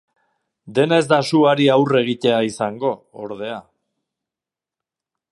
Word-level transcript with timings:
Dena 0.77 0.97
ez 1.01 1.05
da 1.09 1.17
suari 1.31 1.67
aurre 1.73 2.01
egitea 2.05 2.39
izango, 2.47 2.91
ordea. 3.27 3.61